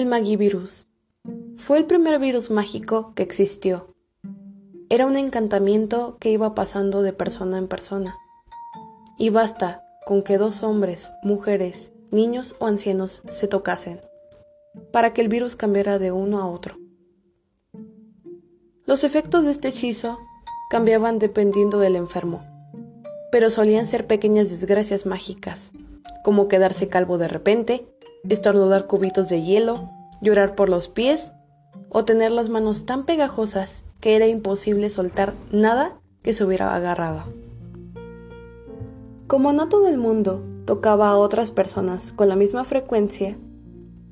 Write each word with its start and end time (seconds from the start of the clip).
El 0.00 0.06
Magivirus. 0.06 0.88
Fue 1.56 1.76
el 1.76 1.84
primer 1.84 2.18
virus 2.18 2.50
mágico 2.50 3.12
que 3.14 3.22
existió. 3.22 3.94
Era 4.88 5.04
un 5.04 5.18
encantamiento 5.18 6.16
que 6.18 6.30
iba 6.30 6.54
pasando 6.54 7.02
de 7.02 7.12
persona 7.12 7.58
en 7.58 7.68
persona. 7.68 8.16
Y 9.18 9.28
basta 9.28 9.84
con 10.06 10.22
que 10.22 10.38
dos 10.38 10.62
hombres, 10.62 11.12
mujeres, 11.22 11.92
niños 12.10 12.56
o 12.60 12.66
ancianos 12.66 13.20
se 13.28 13.46
tocasen 13.46 14.00
para 14.90 15.12
que 15.12 15.20
el 15.20 15.28
virus 15.28 15.54
cambiara 15.54 15.98
de 15.98 16.12
uno 16.12 16.40
a 16.40 16.48
otro. 16.48 16.78
Los 18.86 19.04
efectos 19.04 19.44
de 19.44 19.50
este 19.50 19.68
hechizo 19.68 20.18
cambiaban 20.70 21.18
dependiendo 21.18 21.78
del 21.78 21.96
enfermo, 21.96 22.42
pero 23.30 23.50
solían 23.50 23.86
ser 23.86 24.06
pequeñas 24.06 24.48
desgracias 24.48 25.04
mágicas, 25.04 25.72
como 26.24 26.48
quedarse 26.48 26.88
calvo 26.88 27.18
de 27.18 27.28
repente, 27.28 27.86
estornudar 28.28 28.86
cubitos 28.86 29.28
de 29.28 29.42
hielo, 29.42 29.90
llorar 30.20 30.54
por 30.54 30.68
los 30.68 30.88
pies 30.88 31.32
o 31.88 32.04
tener 32.04 32.32
las 32.32 32.48
manos 32.48 32.84
tan 32.84 33.04
pegajosas 33.04 33.82
que 34.00 34.16
era 34.16 34.26
imposible 34.26 34.90
soltar 34.90 35.34
nada 35.50 36.00
que 36.22 36.32
se 36.32 36.44
hubiera 36.44 36.74
agarrado. 36.74 37.24
Como 39.26 39.52
no 39.52 39.68
todo 39.68 39.88
el 39.88 39.98
mundo 39.98 40.42
tocaba 40.64 41.10
a 41.10 41.16
otras 41.16 41.52
personas 41.52 42.12
con 42.12 42.28
la 42.28 42.36
misma 42.36 42.64
frecuencia, 42.64 43.38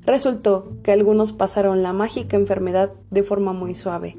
resultó 0.01 0.77
que 0.83 0.91
algunos 0.91 1.33
pasaron 1.33 1.83
la 1.83 1.93
mágica 1.93 2.37
enfermedad 2.37 2.93
de 3.11 3.23
forma 3.23 3.53
muy 3.53 3.75
suave, 3.75 4.17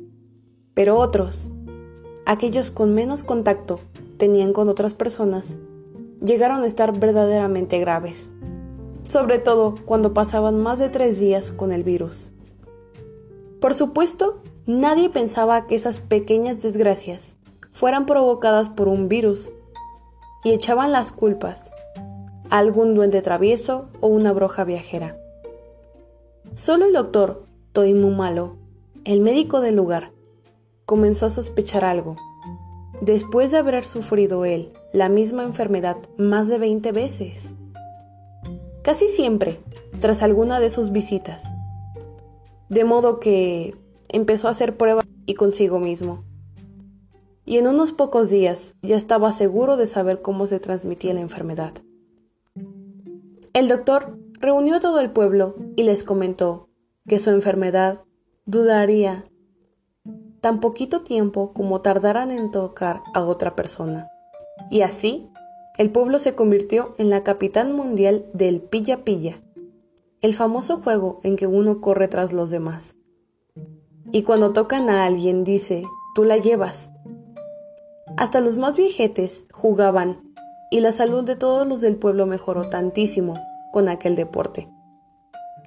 pero 0.74 0.96
otros, 0.96 1.50
aquellos 2.26 2.70
con 2.70 2.94
menos 2.94 3.22
contacto 3.22 3.80
tenían 4.18 4.52
con 4.52 4.68
otras 4.68 4.94
personas, 4.94 5.58
llegaron 6.22 6.62
a 6.62 6.66
estar 6.66 6.98
verdaderamente 6.98 7.78
graves 7.78 8.32
sobre 9.10 9.40
todo 9.40 9.74
cuando 9.84 10.14
pasaban 10.14 10.62
más 10.62 10.78
de 10.78 10.88
tres 10.88 11.18
días 11.18 11.50
con 11.50 11.72
el 11.72 11.82
virus. 11.82 12.30
Por 13.60 13.74
supuesto, 13.74 14.40
nadie 14.66 15.10
pensaba 15.10 15.66
que 15.66 15.74
esas 15.74 15.98
pequeñas 15.98 16.62
desgracias 16.62 17.36
fueran 17.72 18.06
provocadas 18.06 18.68
por 18.68 18.86
un 18.86 19.08
virus 19.08 19.52
y 20.44 20.52
echaban 20.52 20.92
las 20.92 21.10
culpas 21.10 21.72
a 22.50 22.58
algún 22.58 22.94
duende 22.94 23.20
travieso 23.20 23.88
o 24.00 24.06
una 24.06 24.32
bruja 24.32 24.62
viajera. 24.62 25.16
Solo 26.54 26.86
el 26.86 26.92
doctor 26.92 27.46
Toimumalo, 27.72 28.58
el 29.04 29.20
médico 29.20 29.60
del 29.60 29.74
lugar, 29.74 30.12
comenzó 30.84 31.26
a 31.26 31.30
sospechar 31.30 31.84
algo. 31.84 32.16
Después 33.00 33.50
de 33.50 33.58
haber 33.58 33.84
sufrido 33.84 34.44
él 34.44 34.72
la 34.92 35.08
misma 35.08 35.42
enfermedad 35.42 35.96
más 36.16 36.48
de 36.48 36.58
20 36.58 36.92
veces 36.92 37.54
casi 38.82 39.08
siempre 39.08 39.60
tras 40.00 40.22
alguna 40.22 40.60
de 40.60 40.70
sus 40.70 40.92
visitas. 40.92 41.44
De 42.68 42.84
modo 42.84 43.20
que 43.20 43.76
empezó 44.08 44.48
a 44.48 44.52
hacer 44.52 44.76
pruebas 44.76 45.06
y 45.26 45.34
consigo 45.34 45.78
mismo. 45.78 46.24
Y 47.44 47.58
en 47.58 47.66
unos 47.66 47.92
pocos 47.92 48.30
días 48.30 48.74
ya 48.82 48.96
estaba 48.96 49.32
seguro 49.32 49.76
de 49.76 49.86
saber 49.86 50.22
cómo 50.22 50.46
se 50.46 50.60
transmitía 50.60 51.14
la 51.14 51.20
enfermedad. 51.20 51.72
El 53.52 53.68
doctor 53.68 54.18
reunió 54.38 54.76
a 54.76 54.80
todo 54.80 55.00
el 55.00 55.10
pueblo 55.10 55.56
y 55.76 55.82
les 55.82 56.04
comentó 56.04 56.68
que 57.08 57.18
su 57.18 57.30
enfermedad 57.30 58.04
dudaría 58.46 59.24
tan 60.40 60.60
poquito 60.60 61.02
tiempo 61.02 61.52
como 61.52 61.80
tardaran 61.80 62.30
en 62.30 62.50
tocar 62.50 63.02
a 63.14 63.24
otra 63.24 63.56
persona. 63.56 64.08
Y 64.70 64.82
así 64.82 65.28
el 65.78 65.90
pueblo 65.90 66.18
se 66.18 66.34
convirtió 66.34 66.94
en 66.98 67.10
la 67.10 67.22
capital 67.22 67.72
mundial 67.72 68.26
del 68.32 68.60
pilla 68.60 69.04
pilla, 69.04 69.40
el 70.20 70.34
famoso 70.34 70.78
juego 70.78 71.20
en 71.22 71.36
que 71.36 71.46
uno 71.46 71.80
corre 71.80 72.08
tras 72.08 72.32
los 72.32 72.50
demás. 72.50 72.96
Y 74.12 74.22
cuando 74.22 74.52
tocan 74.52 74.90
a 74.90 75.04
alguien 75.04 75.44
dice, 75.44 75.84
tú 76.14 76.24
la 76.24 76.36
llevas. 76.36 76.90
Hasta 78.16 78.40
los 78.40 78.56
más 78.56 78.76
viejetes 78.76 79.44
jugaban 79.52 80.34
y 80.70 80.80
la 80.80 80.92
salud 80.92 81.24
de 81.24 81.36
todos 81.36 81.66
los 81.66 81.80
del 81.80 81.96
pueblo 81.96 82.26
mejoró 82.26 82.68
tantísimo 82.68 83.34
con 83.72 83.88
aquel 83.88 84.16
deporte, 84.16 84.68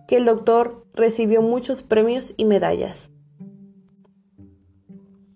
que 0.08 0.18
el 0.18 0.26
doctor 0.26 0.86
recibió 0.94 1.42
muchos 1.42 1.84
premios 1.84 2.34
y 2.38 2.46
medallas. 2.46 3.10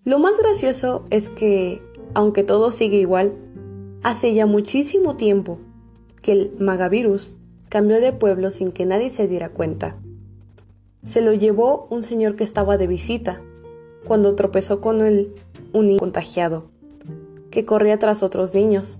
Lo 0.04 0.18
más 0.18 0.38
gracioso 0.38 1.04
es 1.10 1.28
que, 1.28 1.82
aunque 2.14 2.44
todo 2.44 2.72
sigue 2.72 2.98
igual, 2.98 3.36
Hace 4.02 4.32
ya 4.32 4.46
muchísimo 4.46 5.16
tiempo 5.16 5.58
que 6.22 6.32
el 6.32 6.52
magavirus 6.58 7.36
cambió 7.68 8.00
de 8.00 8.12
pueblo 8.12 8.50
sin 8.50 8.70
que 8.70 8.86
nadie 8.86 9.10
se 9.10 9.26
diera 9.26 9.50
cuenta. 9.50 9.96
Se 11.04 11.20
lo 11.20 11.32
llevó 11.32 11.86
un 11.90 12.02
señor 12.02 12.36
que 12.36 12.44
estaba 12.44 12.76
de 12.76 12.86
visita, 12.86 13.40
cuando 14.04 14.34
tropezó 14.34 14.80
con 14.80 15.00
él 15.02 15.34
un 15.72 15.88
niño 15.88 15.98
contagiado, 15.98 16.70
que 17.50 17.64
corría 17.64 17.98
tras 17.98 18.22
otros 18.22 18.54
niños. 18.54 18.98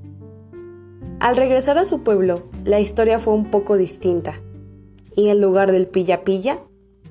Al 1.20 1.37
regresar 1.37 1.78
a 1.78 1.84
su 1.84 2.03
pueblo, 2.03 2.44
la 2.64 2.81
historia 2.81 3.19
fue 3.19 3.34
un 3.34 3.50
poco 3.50 3.76
distinta, 3.76 4.41
y 5.14 5.28
en 5.28 5.41
lugar 5.41 5.72
del 5.72 5.87
pilla 5.87 6.25
pilla, 6.25 6.60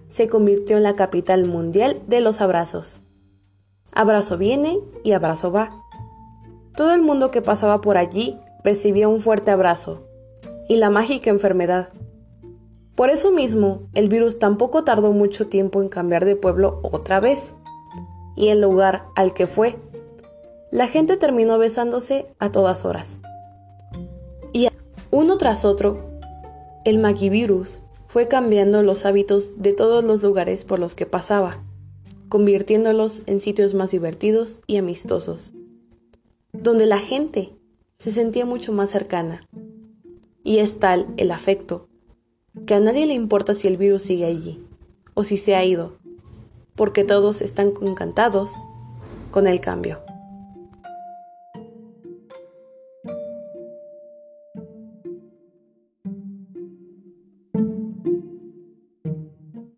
se 0.08 0.28
convirtió 0.28 0.78
en 0.78 0.84
la 0.84 0.96
capital 0.96 1.46
mundial 1.46 2.02
de 2.08 2.22
los 2.22 2.42
abrazos. 2.42 3.02
Abrazo 3.94 4.38
viene 4.38 4.80
y 5.04 5.14
abrazo 5.14 5.52
va. 5.52 5.84
Todo 6.78 6.94
el 6.94 7.02
mundo 7.02 7.32
que 7.32 7.42
pasaba 7.42 7.82
por 7.82 7.98
allí 7.98 8.38
recibía 8.64 9.08
un 9.08 9.20
fuerte 9.20 9.50
abrazo 9.50 10.08
y 10.70 10.78
la 10.78 10.92
mágica 10.92 11.32
enfermedad. 11.32 11.90
Por 12.94 13.10
eso 13.10 13.32
mismo, 13.32 13.90
el 13.96 14.10
virus 14.10 14.38
tampoco 14.38 14.84
tardó 14.84 15.12
mucho 15.12 15.48
tiempo 15.48 15.82
en 15.82 15.90
cambiar 15.90 16.24
de 16.24 16.36
pueblo 16.36 16.80
otra 16.84 17.20
vez 17.20 17.56
y 18.36 18.50
el 18.50 18.62
lugar 18.62 19.06
al 19.16 19.34
que 19.34 19.48
fue. 19.48 19.80
La 20.70 20.86
gente 20.86 21.18
terminó 21.18 21.58
besándose 21.58 22.28
a 22.38 22.52
todas 22.52 22.86
horas. 22.86 23.22
Y 24.54 24.68
uno 25.10 25.40
tras 25.40 25.66
otro, 25.66 26.20
el 26.86 27.00
magivirus 27.00 27.82
fue 28.06 28.28
cambiando 28.28 28.84
los 28.84 29.04
hábitos 29.04 29.60
de 29.60 29.74
todos 29.74 30.04
los 30.04 30.22
lugares 30.22 30.64
por 30.64 30.78
los 30.78 30.94
que 30.94 31.08
pasaba, 31.08 31.58
convirtiéndolos 32.30 33.24
en 33.26 33.40
sitios 33.40 33.74
más 33.74 33.90
divertidos 33.90 34.60
y 34.68 34.78
amistosos 34.78 35.54
donde 36.62 36.86
la 36.86 37.00
gente 37.00 37.52
se 38.00 38.12
sentía 38.12 38.46
mucho 38.46 38.74
más 38.74 38.90
cercana. 38.90 39.48
Y 40.44 40.60
es 40.60 40.80
tal 40.80 41.08
el 41.18 41.32
afecto 41.32 41.88
que 42.66 42.74
a 42.74 42.80
nadie 42.80 43.06
le 43.06 43.14
importa 43.14 43.54
si 43.54 43.68
el 43.68 43.78
virus 43.78 44.04
sigue 44.04 44.26
allí 44.26 44.64
o 45.14 45.24
si 45.24 45.38
se 45.38 45.56
ha 45.56 45.64
ido, 45.64 45.98
porque 46.76 47.04
todos 47.04 47.42
están 47.42 47.74
encantados 47.82 48.52
con 49.32 49.48
el 49.48 49.62
cambio. 49.62 50.00